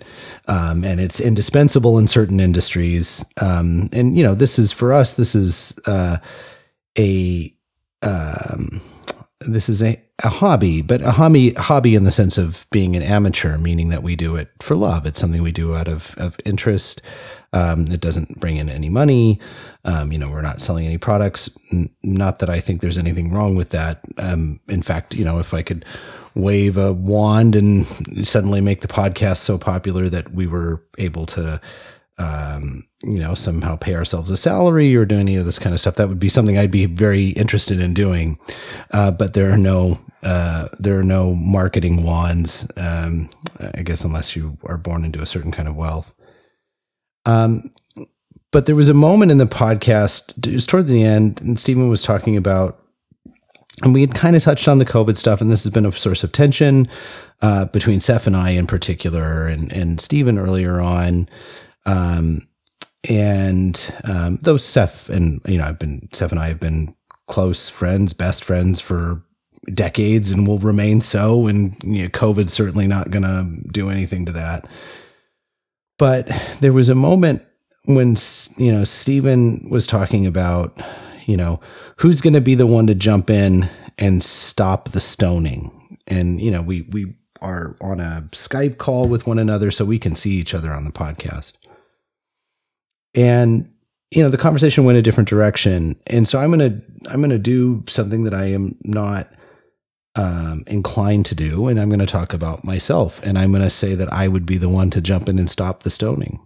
um, 0.47 0.85
and 0.85 1.01
it's 1.01 1.21
indispensable 1.21 1.99
in 1.99 2.07
certain 2.07 2.39
industries. 2.39 3.25
Um, 3.41 3.89
and 3.93 4.17
you 4.17 4.23
know, 4.23 4.35
this 4.35 4.59
is 4.59 4.73
for 4.73 4.93
us. 4.93 5.15
This 5.15 5.35
is 5.35 5.77
uh, 5.87 6.19
a 6.97 7.55
um, 8.03 8.81
this 9.41 9.69
is 9.69 9.83
a, 9.83 10.01
a 10.23 10.29
hobby, 10.29 10.83
but 10.83 11.03
a 11.03 11.13
hobby 11.13 11.53
hobby 11.55 11.95
in 11.95 12.05
the 12.05 12.11
sense 12.11 12.39
of 12.39 12.67
being 12.71 12.95
an 12.97 13.03
amateur, 13.03 13.59
meaning 13.59 13.89
that 13.89 14.03
we 14.03 14.17
do 14.17 14.37
it 14.37 14.51
for 14.61 14.77
love. 14.77 15.07
It's 15.07 15.21
something 15.21 15.43
we 15.43 15.53
do 15.53 15.75
out 15.75 15.89
of 15.89 16.15
of 16.19 16.37
interest. 16.45 17.03
Um, 17.55 17.83
it 17.91 18.01
doesn't 18.01 18.41
bring 18.41 18.57
in 18.57 18.71
any 18.71 18.89
money. 18.89 19.39
Um, 19.85 20.11
you 20.11 20.19
know, 20.19 20.31
we're 20.31 20.41
not 20.41 20.61
selling 20.61 20.87
any 20.87 20.97
products. 20.97 21.51
N- 21.71 21.91
not 22.03 22.39
that 22.39 22.49
I 22.49 22.61
think 22.61 22.81
there's 22.81 22.97
anything 22.97 23.31
wrong 23.31 23.57
with 23.57 23.71
that. 23.71 24.03
Um, 24.17 24.61
in 24.69 24.81
fact, 24.81 25.15
you 25.15 25.25
know, 25.25 25.39
if 25.39 25.53
I 25.53 25.61
could 25.61 25.85
wave 26.35 26.79
a 26.79 26.95
wand 26.95 27.55
and 27.55 27.87
suddenly 28.27 28.63
make 28.63 28.81
the 28.81 28.89
podcast 28.89 29.39
so 29.39 29.59
popular 29.59 30.09
that 30.09 30.33
we 30.33 30.47
were 30.47 30.83
able 30.97 31.27
to 31.27 31.61
um, 32.19 32.87
you 33.03 33.19
know, 33.19 33.35
somehow 33.35 33.77
pay 33.77 33.95
ourselves 33.95 34.31
a 34.31 34.37
salary 34.37 34.95
or 34.95 35.05
do 35.05 35.17
any 35.17 35.37
of 35.37 35.45
this 35.45 35.59
kind 35.59 35.75
of 35.75 35.81
stuff. 35.81 35.97
That 35.97 36.09
would 36.09 36.21
be 36.21 36.29
something 36.29 36.57
I'd 36.57 36.71
be 36.71 36.87
very 36.87 37.31
interested 37.31 37.81
in 37.81 37.95
doing. 37.95 38.39
Uh, 38.93 39.11
but 39.11 39.35
there 39.35 39.51
are 39.51 39.59
no 39.59 39.99
uh, 40.23 40.69
there 40.79 40.99
are 40.99 41.05
no 41.05 41.35
marketing 41.35 42.05
wands, 42.05 42.67
um, 42.77 43.29
I 43.75 43.83
guess, 43.83 44.05
unless 44.05 44.37
you 44.37 44.57
are 44.65 44.79
born 44.79 45.05
into 45.05 45.21
a 45.21 45.27
certain 45.27 45.51
kind 45.51 45.69
of 45.69 45.75
wealth. 45.75 46.15
Um, 47.27 47.73
but 48.53 48.67
there 48.67 48.77
was 48.77 48.89
a 48.89 48.95
moment 48.95 49.33
in 49.33 49.39
the 49.39 49.47
podcast, 49.47 50.47
it 50.47 50.53
was 50.53 50.67
toward 50.67 50.87
the 50.87 51.03
end, 51.03 51.41
and 51.41 51.59
Stephen 51.59 51.89
was 51.89 52.03
talking 52.03 52.37
about, 52.37 52.79
and 53.83 53.95
we 53.95 54.03
had 54.03 54.15
kind 54.15 54.37
of 54.37 54.43
touched 54.43 54.69
on 54.69 54.79
the 54.79 54.85
COVID 54.85 55.17
stuff, 55.17 55.41
and 55.41 55.51
this 55.51 55.65
has 55.65 55.73
been 55.73 55.87
a 55.87 55.93
source 55.93 56.23
of 56.23 56.31
tension 56.31 56.89
uh, 57.41 57.65
between 57.67 57.99
Seph 57.99 58.27
and 58.27 58.37
I 58.37 58.51
in 58.51 58.67
particular, 58.67 59.47
and 59.47 59.73
and 59.73 60.01
Stephen 60.01 60.39
earlier 60.39 60.81
on. 60.81 61.29
Um, 61.87 62.47
and 63.09 63.93
um, 64.05 64.39
though 64.43 64.59
Seph 64.59 65.09
and 65.09 65.41
you 65.47 65.59
know, 65.59 65.65
I've 65.65 65.79
been 65.79 66.09
Seph 66.13 66.31
and 66.31 66.41
I 66.41 66.49
have 66.49 66.61
been 66.61 66.95
close 67.27 67.69
friends, 67.69 68.13
best 68.13 68.45
friends 68.45 68.81
for 68.81 69.25
decades, 69.73 70.31
and 70.31 70.47
will 70.47 70.59
remain 70.59 71.01
so. 71.01 71.47
And 71.47 71.77
you 71.85 72.05
know, 72.05 72.09
COVID's 72.09 72.53
certainly 72.53 72.87
not 72.87 73.11
going 73.11 73.23
to 73.23 73.69
do 73.71 73.91
anything 73.91 74.27
to 74.27 74.33
that. 74.33 74.67
But 75.99 76.27
there 76.61 76.73
was 76.73 76.89
a 76.89 76.95
moment 76.95 77.43
when 77.85 78.17
you 78.57 78.73
know 78.73 78.85
Stephen 78.85 79.69
was 79.71 79.87
talking 79.87 80.27
about 80.27 80.81
you 81.27 81.37
know 81.37 81.61
who's 81.99 82.21
going 82.21 82.35
to 82.35 82.41
be 82.41 82.55
the 82.55 82.67
one 82.67 82.87
to 82.87 82.95
jump 82.95 83.31
in 83.31 83.69
and 83.99 84.23
stop 84.23 84.91
the 84.91 85.01
stoning, 85.01 85.99
and 86.07 86.41
you 86.41 86.51
know 86.51 86.63
we 86.63 86.83
we 86.83 87.15
are 87.41 87.77
on 87.81 88.01
a 88.01 88.29
Skype 88.31 88.79
call 88.79 89.09
with 89.09 89.27
one 89.27 89.39
another 89.39 89.71
so 89.71 89.85
we 89.85 89.99
can 89.99 90.15
see 90.15 90.33
each 90.33 90.55
other 90.55 90.73
on 90.73 90.85
the 90.85 90.93
podcast 90.93 91.55
and 93.15 93.71
you 94.11 94.23
know 94.23 94.29
the 94.29 94.39
conversation 94.39 94.85
went 94.85 94.99
a 94.99 95.03
different 95.03 95.29
direction 95.29 95.97
and 96.07 96.27
so 96.27 96.39
i'm 96.39 96.51
gonna 96.51 96.81
i'm 97.11 97.21
gonna 97.21 97.39
do 97.39 97.83
something 97.87 98.25
that 98.25 98.35
i 98.35 98.47
am 98.47 98.77
not 98.85 99.29
um, 100.17 100.65
inclined 100.67 101.27
to 101.27 101.35
do 101.35 101.69
and 101.69 101.81
i'm 101.81 101.89
gonna 101.89 102.07
talk 102.07 102.33
about 102.33 102.65
myself 102.65 103.21
and 103.25 103.39
i'm 103.39 103.53
gonna 103.53 103.71
say 103.71 103.95
that 103.95 104.13
i 104.13 104.29
would 104.29 104.47
be 104.47 104.59
the 104.59 104.69
one 104.69 104.91
to 104.91 105.01
jump 105.01 105.29
in 105.29 105.39
and 105.39 105.51
stop 105.51 105.83
the 105.83 105.91
stoning 105.91 106.41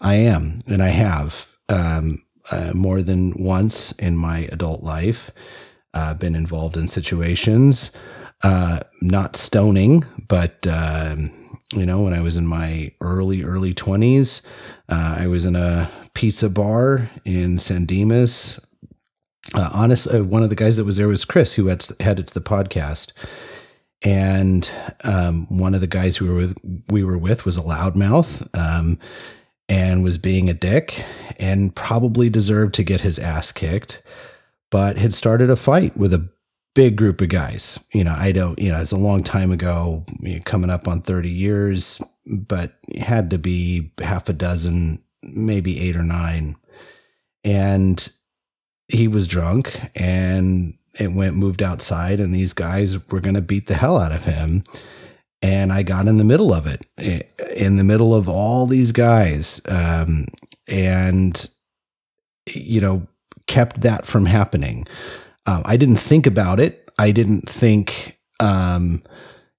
i 0.00 0.14
am 0.14 0.58
and 0.68 0.82
i 0.82 0.88
have 0.88 1.56
um, 1.68 2.22
uh, 2.50 2.72
more 2.74 3.02
than 3.02 3.32
once 3.36 3.92
in 3.92 4.16
my 4.16 4.40
adult 4.52 4.82
life 4.82 5.30
uh, 5.94 6.12
been 6.14 6.34
involved 6.34 6.76
in 6.76 6.88
situations 6.88 7.90
uh, 8.42 8.80
not 9.00 9.36
stoning 9.36 10.02
but 10.28 10.66
um, 10.66 11.30
you 11.74 11.86
know, 11.86 12.02
when 12.02 12.14
I 12.14 12.20
was 12.20 12.36
in 12.36 12.46
my 12.46 12.92
early, 13.00 13.42
early 13.42 13.74
20s, 13.74 14.42
uh, 14.88 15.16
I 15.18 15.26
was 15.26 15.44
in 15.44 15.56
a 15.56 15.90
pizza 16.14 16.48
bar 16.48 17.10
in 17.24 17.58
San 17.58 17.84
Dimas. 17.84 18.60
Uh, 19.52 19.70
honest, 19.72 20.06
uh, 20.12 20.24
one 20.24 20.42
of 20.42 20.50
the 20.50 20.56
guys 20.56 20.78
that 20.78 20.84
was 20.84 20.96
there 20.96 21.08
was 21.08 21.24
Chris, 21.24 21.54
who 21.54 21.66
had, 21.66 21.84
had 22.00 22.18
it's 22.18 22.32
the 22.32 22.40
podcast. 22.40 23.12
And 24.02 24.70
um, 25.02 25.46
one 25.48 25.74
of 25.74 25.80
the 25.80 25.86
guys 25.86 26.20
we 26.20 26.28
were 26.28 26.34
with, 26.34 26.56
we 26.88 27.04
were 27.04 27.18
with 27.18 27.44
was 27.44 27.56
a 27.56 27.62
loudmouth 27.62 28.46
um, 28.56 28.98
and 29.68 30.04
was 30.04 30.18
being 30.18 30.50
a 30.50 30.54
dick 30.54 31.04
and 31.38 31.74
probably 31.74 32.28
deserved 32.28 32.74
to 32.74 32.82
get 32.82 33.00
his 33.00 33.18
ass 33.18 33.52
kicked, 33.52 34.02
but 34.70 34.98
had 34.98 35.14
started 35.14 35.50
a 35.50 35.56
fight 35.56 35.96
with 35.96 36.12
a 36.12 36.28
big 36.74 36.96
group 36.96 37.20
of 37.20 37.28
guys. 37.28 37.78
You 37.92 38.04
know, 38.04 38.14
I 38.16 38.32
don't, 38.32 38.58
you 38.58 38.70
know, 38.70 38.80
it's 38.80 38.92
a 38.92 38.96
long 38.98 39.22
time 39.22 39.52
ago, 39.52 40.04
you 40.20 40.36
know, 40.36 40.42
coming 40.44 40.70
up 40.70 40.86
on 40.86 41.00
30 41.00 41.30
years, 41.30 42.00
but 42.26 42.78
had 42.98 43.30
to 43.30 43.38
be 43.38 43.92
half 44.02 44.28
a 44.28 44.32
dozen, 44.32 45.02
maybe 45.22 45.80
eight 45.80 45.96
or 45.96 46.02
nine. 46.02 46.56
And 47.42 48.06
he 48.88 49.08
was 49.08 49.26
drunk 49.26 49.80
and 49.94 50.76
it 50.98 51.12
went, 51.12 51.36
moved 51.36 51.62
outside, 51.62 52.20
and 52.20 52.34
these 52.34 52.52
guys 52.52 52.98
were 53.10 53.20
going 53.20 53.34
to 53.34 53.42
beat 53.42 53.66
the 53.66 53.74
hell 53.74 53.98
out 53.98 54.12
of 54.12 54.24
him. 54.24 54.62
And 55.42 55.72
I 55.72 55.82
got 55.82 56.06
in 56.06 56.16
the 56.16 56.24
middle 56.24 56.54
of 56.54 56.66
it, 56.66 56.86
in 57.56 57.76
the 57.76 57.84
middle 57.84 58.14
of 58.14 58.28
all 58.28 58.66
these 58.66 58.92
guys. 58.92 59.60
Um, 59.68 60.28
and, 60.68 61.48
you 62.46 62.80
know, 62.80 63.06
kept 63.46 63.82
that 63.82 64.06
from 64.06 64.24
happening. 64.24 64.86
Um, 65.46 65.62
I 65.66 65.76
didn't 65.76 65.96
think 65.96 66.26
about 66.26 66.60
it. 66.60 66.88
I 66.98 67.10
didn't 67.10 67.48
think, 67.48 68.18
um, 68.40 69.02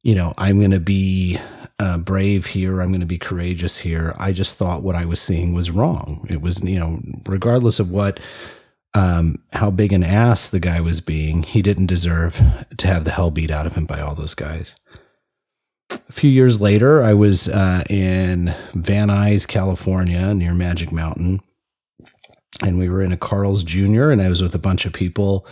you 0.01 0.15
know, 0.15 0.34
I'm 0.38 0.58
going 0.58 0.72
to 0.72 0.79
be 0.79 1.38
uh, 1.77 1.98
brave 2.00 2.48
here. 2.48 2.82
I'm 2.82 2.89
going 2.89 3.01
to 3.01 3.05
be 3.05 3.20
courageous 3.20 3.77
here. 3.77 4.15
I 4.17 4.32
just 4.32 4.55
thought 4.55 4.82
what 4.82 4.96
I 4.96 5.05
was 5.05 5.22
seeing 5.22 5.53
was 5.53 5.70
wrong. 5.70 6.25
It 6.29 6.41
was, 6.41 6.63
you 6.63 6.79
know, 6.79 7.01
regardless 7.27 7.79
of 7.79 7.91
what 7.91 8.20
um, 8.96 9.44
how 9.52 9.70
big 9.70 9.92
an 9.92 10.04
ass 10.04 10.48
the 10.48 10.60
guy 10.60 10.80
was 10.80 11.02
being, 11.02 11.44
he 11.44 11.62
didn't 11.62 11.88
deserve 11.88 12.42
to 12.78 12.88
have 12.88 13.04
the 13.04 13.12
hell 13.12 13.30
beat 13.30 13.52
out 13.52 13.68
of 13.68 13.75
him 13.75 13.86
by 13.86 14.00
all 14.00 14.16
those 14.16 14.34
guys. 14.34 14.78
A 15.92 16.12
few 16.12 16.30
years 16.30 16.62
later, 16.62 17.04
I 17.04 17.14
was 17.14 17.50
uh, 17.50 17.84
in 17.90 18.56
Van 18.74 19.10
Nuys, 19.10 19.48
California, 19.48 20.34
near 20.34 20.54
Magic 20.54 20.92
Mountain, 20.92 21.42
and 22.64 22.80
we 22.80 22.88
were 22.88 23.02
in 23.02 23.12
a 23.12 23.18
Carl's 23.18 23.64
Jr. 23.64 24.10
and 24.10 24.22
I 24.22 24.30
was 24.30 24.42
with 24.42 24.56
a 24.56 24.60
bunch 24.60 24.86
of 24.86 24.94
people 24.94 25.46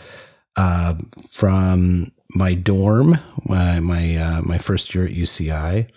uh, 0.55 0.95
from 1.29 2.11
my 2.33 2.53
dorm, 2.53 3.17
my 3.45 3.79
my, 3.81 4.15
uh, 4.15 4.41
my 4.41 4.57
first 4.57 4.95
year 4.95 5.05
at 5.05 5.11
UCI, 5.11 5.89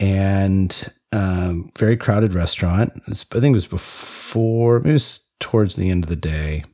and 0.00 0.92
um, 1.12 1.70
very 1.78 1.96
crowded 1.96 2.34
restaurant. 2.34 2.92
I 3.08 3.12
think 3.12 3.52
it 3.52 3.52
was 3.52 3.66
before, 3.66 4.78
it 4.78 4.84
was 4.86 5.25
towards 5.40 5.76
the 5.76 5.90
end 5.90 6.04
of 6.04 6.08
the 6.08 6.16
day, 6.16 6.64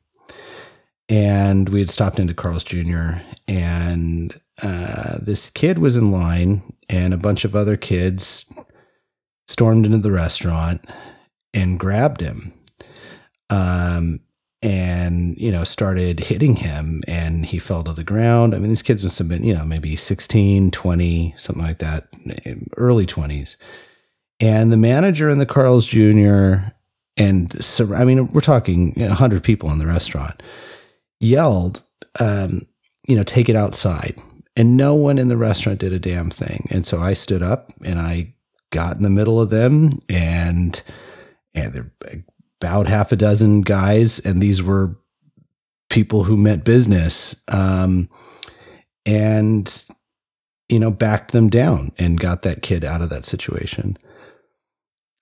and 1.09 1.69
we 1.69 1.81
had 1.81 1.91
stopped 1.91 2.19
into 2.19 2.35
Carl's 2.35 2.65
Jr. 2.65 3.21
and 3.49 4.39
uh, 4.63 5.19
this 5.21 5.51
kid 5.51 5.79
was 5.79 5.97
in 5.97 6.13
line, 6.13 6.63
and 6.89 7.13
a 7.13 7.19
bunch 7.19 7.45
of 7.45 7.57
other 7.57 7.77
kids 7.77 8.47
stormed 9.49 9.87
into 9.87 9.99
the 9.99 10.13
restaurant 10.13 10.85
and 11.55 11.79
grabbed 11.79 12.21
him. 12.21 12.53
Um, 13.51 14.21
and 14.63 15.37
you 15.39 15.51
know 15.51 15.65
started 15.65 16.21
hitting 16.21 16.55
him 16.55 17.03
and 17.09 17.45
he 17.47 17.59
fell 17.59 17.83
to 17.83 17.93
the 17.93 18.05
ground 18.05 18.55
i 18.55 18.59
mean 18.59 18.69
these 18.69 18.83
kids 18.83 19.03
must 19.03 19.19
have 19.19 19.29
been 19.29 19.43
you 19.43 19.53
know 19.53 19.65
maybe 19.65 19.97
16 19.97 20.71
20 20.71 21.35
something 21.37 21.65
like 21.65 21.79
that 21.79 22.07
early 22.77 23.05
20s 23.05 23.57
and 24.39 24.73
the 24.73 24.77
manager 24.77 25.29
in 25.29 25.39
the 25.39 25.47
carl's 25.47 25.87
jr 25.87 26.71
and 27.17 27.53
so 27.63 27.95
i 27.95 28.05
mean 28.05 28.29
we're 28.29 28.41
talking 28.41 28.93
100 28.97 29.43
people 29.43 29.71
in 29.71 29.79
the 29.79 29.87
restaurant 29.87 30.43
yelled 31.21 31.83
um, 32.21 32.67
you 33.07 33.17
know 33.17 33.23
take 33.23 33.49
it 33.49 33.57
outside 33.57 34.19
and 34.57 34.77
no 34.77 34.95
one 34.95 35.19
in 35.19 35.29
the 35.29 35.37
restaurant 35.37 35.79
did 35.79 35.93
a 35.93 35.99
damn 35.99 36.31
thing 36.31 36.67
and 36.71 36.85
so 36.85 37.01
i 37.01 37.13
stood 37.13 37.43
up 37.43 37.73
and 37.85 37.99
i 37.99 38.33
got 38.71 38.97
in 38.97 39.03
the 39.03 39.11
middle 39.11 39.41
of 39.41 39.51
them 39.51 39.91
and 40.09 40.83
and 41.55 41.73
they're 41.73 41.91
about 42.63 42.87
half 42.87 43.11
a 43.11 43.17
dozen 43.17 43.63
guys, 43.63 44.21
and 44.21 44.41
these 44.41 44.63
were 44.63 44.97
people 45.91 46.23
who 46.23 46.37
meant 46.37 46.65
business. 46.65 47.35
Um, 47.49 48.09
and 49.05 49.85
you 50.69 50.79
know, 50.79 50.91
backed 50.91 51.33
them 51.33 51.51
down 51.51 51.93
and 51.99 52.19
got 52.19 52.43
that 52.43 52.63
kid 52.63 52.85
out 52.85 53.03
of 53.03 53.11
that 53.11 53.27
situation. 53.27 53.99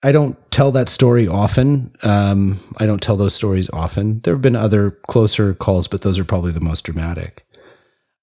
I 0.03 0.11
don't 0.11 0.37
tell 0.51 0.71
that 0.71 0.89
story 0.89 1.27
often. 1.27 1.93
Um, 2.03 2.59
I 2.77 2.85
don't 2.85 3.01
tell 3.01 3.17
those 3.17 3.35
stories 3.35 3.69
often. 3.71 4.21
There 4.21 4.33
have 4.33 4.41
been 4.41 4.55
other 4.55 4.91
closer 5.07 5.53
calls, 5.53 5.87
but 5.87 6.01
those 6.01 6.17
are 6.17 6.25
probably 6.25 6.51
the 6.51 6.59
most 6.59 6.81
dramatic. 6.81 7.45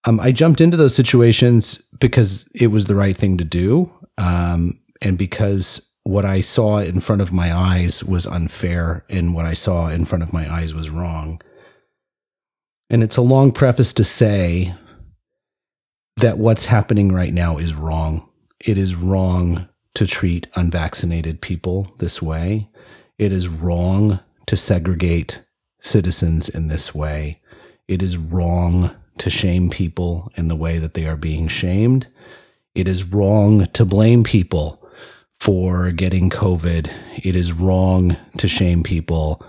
Um, 0.05 0.19
I 0.21 0.33
jumped 0.33 0.61
into 0.61 0.77
those 0.77 0.95
situations 0.95 1.79
because 2.01 2.49
it 2.55 2.69
was 2.69 2.87
the 2.87 2.95
right 2.95 3.17
thing 3.17 3.37
to 3.39 3.45
do, 3.45 3.93
um, 4.17 4.81
and 5.03 5.17
because 5.19 5.81
what 6.03 6.25
I 6.25 6.41
saw 6.41 6.79
in 6.79 7.01
front 7.01 7.21
of 7.21 7.33
my 7.33 7.53
eyes 7.53 8.03
was 8.03 8.27
unfair 8.27 9.05
and 9.11 9.35
what 9.35 9.45
I 9.45 9.53
saw 9.53 9.89
in 9.89 10.05
front 10.05 10.23
of 10.23 10.33
my 10.33 10.51
eyes 10.51 10.75
was 10.75 10.91
wrong. 10.91 11.41
And 12.91 13.03
it's 13.03 13.19
a 13.19 13.23
long 13.23 13.53
preface 13.53 13.93
to 13.93 14.05
say 14.05 14.75
that 16.17 16.39
what's 16.39 16.65
happening 16.65 17.13
right 17.13 17.33
now 17.35 17.59
is 17.59 17.75
wrong. 17.75 18.27
It 18.67 18.79
is 18.79 18.95
wrong 18.97 19.69
to 19.99 20.07
treat 20.07 20.47
unvaccinated 20.55 21.41
people 21.41 21.93
this 21.99 22.23
way. 22.23 22.69
It 23.19 23.33
is 23.33 23.49
wrong 23.49 24.21
to 24.47 24.57
segregate 24.57 25.43
citizens 25.81 26.49
in 26.49 26.69
this 26.69 26.95
way. 26.95 27.41
It 27.89 28.01
is 28.01 28.17
wrong 28.17 28.95
to 29.19 29.29
shame 29.29 29.71
people 29.71 30.31
in 30.37 30.47
the 30.47 30.55
way 30.55 30.79
that 30.79 30.95
they 30.95 31.05
are 31.07 31.17
being 31.17 31.49
shamed. 31.49 32.07
It 32.77 32.87
is 32.87 33.03
wrong 33.03 33.67
to 33.67 33.85
blame 33.85 34.23
people 34.23 34.89
for 35.41 35.91
getting 35.91 36.31
COVID. 36.31 36.89
It 37.25 37.35
is 37.35 37.53
wrong 37.53 38.17
to 38.37 38.47
shame 38.47 38.85
people 38.85 39.45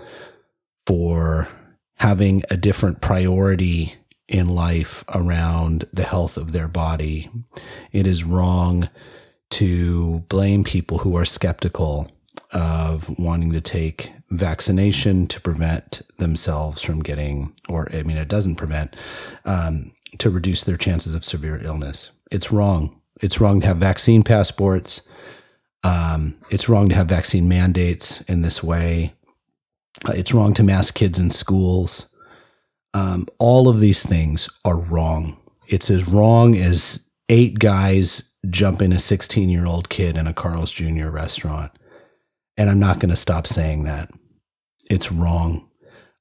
for 0.84 1.46
having 1.98 2.42
a 2.50 2.56
different 2.56 3.00
priority 3.00 3.94
in 4.26 4.48
life 4.48 5.04
around 5.14 5.86
the 5.92 6.02
health 6.02 6.36
of 6.36 6.50
their 6.50 6.66
body. 6.66 7.30
It 7.92 8.08
is 8.08 8.24
wrong 8.24 8.88
to 9.50 10.20
blame 10.28 10.64
people 10.64 10.98
who 10.98 11.16
are 11.16 11.24
skeptical 11.24 12.10
of 12.52 13.18
wanting 13.18 13.52
to 13.52 13.60
take 13.60 14.12
vaccination 14.30 15.26
to 15.26 15.40
prevent 15.40 16.02
themselves 16.18 16.82
from 16.82 17.02
getting, 17.02 17.52
or 17.68 17.88
I 17.92 18.02
mean, 18.02 18.16
it 18.16 18.28
doesn't 18.28 18.56
prevent, 18.56 18.96
um, 19.44 19.92
to 20.18 20.30
reduce 20.30 20.64
their 20.64 20.76
chances 20.76 21.14
of 21.14 21.24
severe 21.24 21.60
illness. 21.62 22.10
It's 22.30 22.52
wrong. 22.52 23.00
It's 23.20 23.40
wrong 23.40 23.60
to 23.60 23.66
have 23.66 23.76
vaccine 23.78 24.22
passports. 24.22 25.02
Um, 25.82 26.36
it's 26.50 26.68
wrong 26.68 26.88
to 26.88 26.94
have 26.94 27.08
vaccine 27.08 27.48
mandates 27.48 28.20
in 28.22 28.42
this 28.42 28.62
way. 28.62 29.14
Uh, 30.08 30.12
it's 30.12 30.32
wrong 30.32 30.54
to 30.54 30.62
mask 30.62 30.94
kids 30.94 31.18
in 31.18 31.30
schools. 31.30 32.06
Um, 32.94 33.26
all 33.38 33.68
of 33.68 33.80
these 33.80 34.04
things 34.04 34.48
are 34.64 34.78
wrong. 34.78 35.38
It's 35.66 35.90
as 35.90 36.08
wrong 36.08 36.56
as 36.56 37.08
eight 37.28 37.58
guys 37.58 38.29
jumping 38.48 38.92
a 38.92 38.98
16 38.98 39.48
year 39.48 39.66
old 39.66 39.88
kid 39.88 40.16
in 40.16 40.26
a 40.26 40.32
Carl's 40.32 40.72
Jr. 40.72 41.08
restaurant. 41.08 41.72
And 42.56 42.70
I'm 42.70 42.80
not 42.80 43.00
going 43.00 43.10
to 43.10 43.16
stop 43.16 43.46
saying 43.46 43.84
that. 43.84 44.10
It's 44.90 45.12
wrong. 45.12 45.68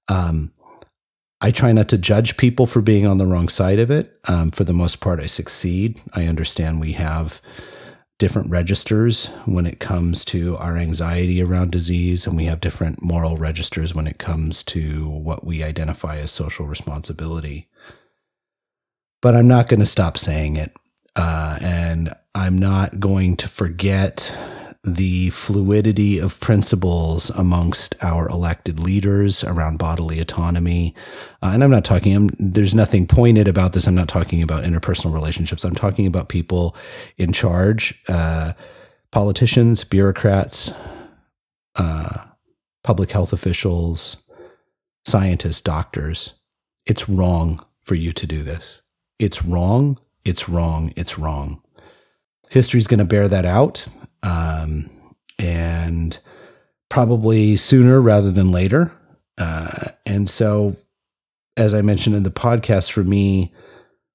Um, 0.07 0.51
I 1.41 1.51
try 1.51 1.71
not 1.71 1.87
to 1.89 1.97
judge 1.97 2.37
people 2.37 2.65
for 2.65 2.81
being 2.81 3.05
on 3.07 3.17
the 3.17 3.25
wrong 3.25 3.47
side 3.47 3.79
of 3.79 3.89
it. 3.89 4.19
Um, 4.25 4.51
for 4.51 4.63
the 4.63 4.73
most 4.73 4.99
part, 4.99 5.19
I 5.19 5.25
succeed. 5.25 6.01
I 6.13 6.25
understand 6.25 6.81
we 6.81 6.93
have 6.93 7.41
different 8.17 8.49
registers 8.49 9.27
when 9.45 9.65
it 9.65 9.79
comes 9.79 10.25
to 10.25 10.57
our 10.57 10.75
anxiety 10.75 11.41
around 11.41 11.71
disease, 11.71 12.27
and 12.27 12.35
we 12.35 12.45
have 12.45 12.59
different 12.59 13.01
moral 13.01 13.37
registers 13.37 13.95
when 13.95 14.05
it 14.05 14.17
comes 14.17 14.61
to 14.63 15.07
what 15.07 15.45
we 15.45 15.63
identify 15.63 16.17
as 16.17 16.29
social 16.29 16.65
responsibility. 16.65 17.69
But 19.21 19.35
I'm 19.35 19.47
not 19.47 19.69
going 19.69 19.79
to 19.79 19.85
stop 19.85 20.17
saying 20.17 20.57
it. 20.57 20.75
Uh, 21.19 21.57
and 21.59 22.15
I'm 22.33 22.57
not 22.57 23.01
going 23.01 23.35
to 23.37 23.49
forget 23.49 24.33
the 24.85 25.29
fluidity 25.31 26.17
of 26.17 26.39
principles 26.39 27.29
amongst 27.31 27.93
our 28.01 28.29
elected 28.29 28.79
leaders 28.79 29.43
around 29.43 29.77
bodily 29.77 30.21
autonomy. 30.21 30.95
Uh, 31.43 31.51
and 31.53 31.61
I'm 31.61 31.71
not 31.71 31.83
talking, 31.83 32.15
I'm, 32.15 32.29
there's 32.39 32.73
nothing 32.73 33.05
pointed 33.05 33.49
about 33.49 33.73
this. 33.73 33.85
I'm 33.85 33.95
not 33.95 34.07
talking 34.07 34.41
about 34.41 34.63
interpersonal 34.63 35.13
relationships. 35.13 35.65
I'm 35.65 35.75
talking 35.75 36.07
about 36.07 36.29
people 36.29 36.73
in 37.17 37.33
charge, 37.33 38.01
uh, 38.07 38.53
politicians, 39.11 39.83
bureaucrats, 39.83 40.71
uh, 41.75 42.27
public 42.85 43.11
health 43.11 43.33
officials, 43.33 44.15
scientists, 45.05 45.59
doctors. 45.59 46.35
It's 46.85 47.09
wrong 47.09 47.59
for 47.81 47.95
you 47.95 48.13
to 48.13 48.25
do 48.25 48.41
this. 48.41 48.83
It's 49.19 49.43
wrong. 49.43 49.99
It's 50.29 50.47
wrong. 50.47 50.93
It's 50.95 51.17
wrong. 51.17 51.59
History's 52.51 52.85
going 52.85 52.99
to 52.99 53.05
bear 53.05 53.27
that 53.27 53.45
out 53.45 53.87
um, 54.21 54.87
and 55.39 56.19
probably 56.87 57.55
sooner 57.55 57.99
rather 57.99 58.29
than 58.29 58.51
later. 58.51 58.91
Uh, 59.39 59.89
and 60.05 60.29
so, 60.29 60.75
as 61.57 61.73
I 61.73 61.81
mentioned 61.81 62.15
in 62.15 62.21
the 62.21 62.29
podcast, 62.29 62.91
for 62.91 63.03
me, 63.03 63.53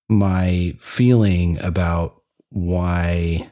my 0.09 0.77
feeling 0.79 1.59
about 1.61 2.23
why, 2.51 3.51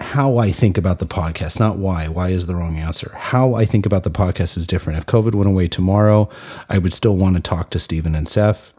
how 0.00 0.38
I 0.38 0.50
think 0.50 0.78
about 0.78 0.98
the 0.98 1.06
podcast, 1.06 1.60
not 1.60 1.76
why, 1.76 2.08
why 2.08 2.30
is 2.30 2.46
the 2.46 2.54
wrong 2.54 2.78
answer. 2.78 3.12
How 3.14 3.52
I 3.52 3.66
think 3.66 3.84
about 3.84 4.04
the 4.04 4.10
podcast 4.10 4.56
is 4.56 4.66
different. 4.66 4.98
If 4.98 5.04
COVID 5.04 5.34
went 5.34 5.48
away 5.48 5.68
tomorrow, 5.68 6.30
I 6.70 6.78
would 6.78 6.94
still 6.94 7.16
want 7.16 7.36
to 7.36 7.42
talk 7.42 7.68
to 7.70 7.78
Stephen 7.78 8.14
and 8.14 8.26
Seph 8.26 8.72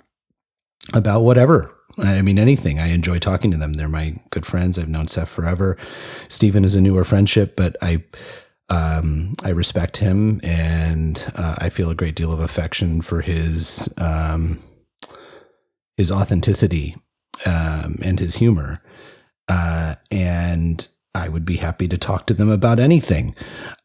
about 0.96 1.22
whatever 1.22 1.76
I 2.02 2.22
mean, 2.22 2.40
anything. 2.40 2.80
I 2.80 2.88
enjoy 2.88 3.20
talking 3.20 3.52
to 3.52 3.58
them. 3.58 3.74
They're 3.74 3.90
my 3.90 4.16
good 4.30 4.46
friends. 4.46 4.78
I've 4.78 4.90
known 4.90 5.08
Seph 5.08 5.30
forever. 5.30 5.78
Stephen 6.28 6.64
is 6.64 6.76
a 6.76 6.82
newer 6.82 7.04
friendship, 7.04 7.56
but 7.56 7.76
I, 7.82 8.04
um, 8.70 9.34
I 9.44 9.50
respect 9.50 9.98
him 9.98 10.40
and 10.44 11.32
uh, 11.36 11.56
I 11.58 11.70
feel 11.70 11.90
a 11.90 11.96
great 11.96 12.16
deal 12.16 12.32
of 12.32 12.40
affection 12.40 13.02
for 13.02 13.22
his, 13.22 13.90
um, 13.98 14.60
his 15.98 16.12
authenticity 16.12 16.96
um, 17.46 17.96
and 18.04 18.20
his 18.20 18.36
humor. 18.36 18.82
Uh, 19.48 19.96
and 20.12 20.88
I 21.16 21.28
would 21.28 21.46
be 21.46 21.58
happy 21.58 21.88
to 21.88 21.98
talk 21.98 22.28
to 22.28 22.34
them 22.34 22.50
about 22.50 22.80
anything. 22.80 23.36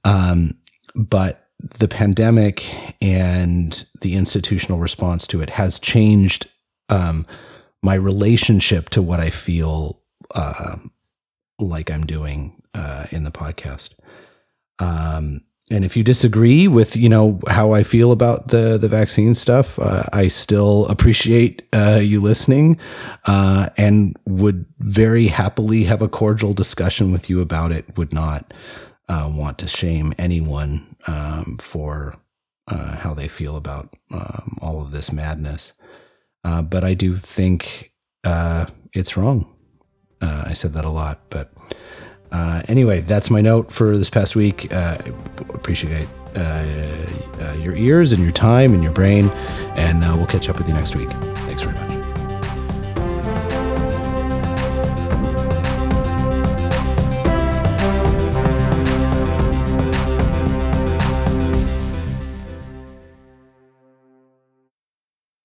Um, 0.05 0.59
but 0.95 1.49
the 1.79 1.89
pandemic 1.89 2.75
and 3.03 3.85
the 4.01 4.17
institutional 4.17 4.79
response 4.79 5.27
to 5.29 5.41
it 5.41 5.51
has 5.51 5.79
changed 5.79 6.49
um, 6.91 7.27
my 7.85 7.95
relationship 7.95 8.89
to 8.91 9.03
what 9.03 9.21
I 9.21 9.31
feel 9.31 10.01
uh, 10.35 10.77
like 11.59 11.91
I'm 11.91 12.07
doing 12.07 12.63
uh, 12.75 13.07
in 13.11 13.25
the 13.25 13.31
podcast. 13.31 13.91
Um, 14.79 15.43
and 15.71 15.85
if 15.85 15.97
you 15.97 16.05
disagree 16.05 16.69
with 16.69 16.95
you 16.97 17.09
know 17.09 17.41
how 17.49 17.73
I 17.73 17.85
feel 17.85 18.13
about 18.13 18.49
the 18.49 18.77
the 18.77 18.89
vaccine 18.89 19.35
stuff, 19.35 19.79
uh, 19.79 20.05
I 20.13 20.29
still 20.29 20.87
appreciate 20.87 21.63
uh, 21.73 22.01
you 22.03 22.21
listening, 22.21 22.79
uh, 23.25 23.71
and 23.79 24.15
would 24.27 24.67
very 24.79 25.29
happily 25.29 25.85
have 25.85 26.03
a 26.03 26.09
cordial 26.09 26.53
discussion 26.53 27.13
with 27.13 27.31
you 27.31 27.41
about 27.41 27.73
it. 27.73 27.97
Would 27.97 28.13
not 28.13 28.53
uh, 29.09 29.31
want 29.33 29.57
to 29.59 29.69
shame 29.69 30.13
anyone 30.19 30.97
um, 31.07 31.57
for 31.59 32.17
uh, 32.69 32.97
how 32.97 33.15
they 33.15 33.29
feel 33.29 33.57
about 33.57 33.95
um, 34.11 34.59
all 34.61 34.83
of 34.83 34.91
this 34.91 35.13
madness, 35.13 35.73
uh, 36.45 36.63
but 36.63 36.85
I 36.85 36.95
do 36.95 37.17
think 37.17 37.93
it's 38.25 39.17
wrong. 39.17 39.47
I 40.21 40.55
said 40.55 40.73
that 40.75 40.85
a 40.85 40.91
lot, 40.91 41.21
but. 41.31 41.53
Uh, 42.33 42.63
anyway, 42.67 43.01
that's 43.01 43.31
my 43.31 43.41
note 43.41 43.71
for 43.71 43.97
this 43.97 44.11
past 44.11 44.35
week. 44.35 44.73
Uh, 44.73 44.99
appreciate 45.51 46.09
uh, 46.35 46.65
uh, 47.41 47.53
your 47.61 47.77
ears 47.77 48.13
and 48.13 48.21
your 48.25 48.33
time 48.33 48.75
and 48.75 48.83
your 48.83 48.93
brain, 48.93 49.29
and 49.77 50.03
uh, 50.03 50.13
we'll 50.17 50.27
catch 50.27 50.49
up 50.49 50.59
with 50.59 50.67
you 50.67 50.75
next 50.75 50.97
week. 50.97 51.11
Thanks 51.11 51.63
very 51.63 51.75
much. 51.77 51.94